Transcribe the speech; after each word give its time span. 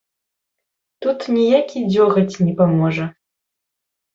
Тут 1.05 1.27
ніякі 1.37 1.79
дзёгаць 1.93 2.39
не 2.49 2.53
паможа! 2.63 3.05